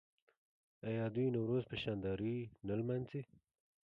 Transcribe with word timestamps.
آیا 0.87 1.05
دوی 1.15 1.27
نوروز 1.35 1.63
په 1.69 1.75
شاندارۍ 1.83 2.37
نه 2.67 2.73
لمانځي؟ 2.79 3.21